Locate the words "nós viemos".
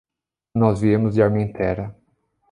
0.55-1.13